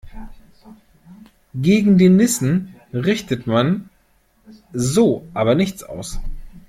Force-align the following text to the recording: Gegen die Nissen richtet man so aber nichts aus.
Gegen 1.53 1.99
die 1.99 2.09
Nissen 2.09 2.73
richtet 2.91 3.45
man 3.45 3.91
so 4.73 5.27
aber 5.35 5.53
nichts 5.53 5.83
aus. 5.83 6.19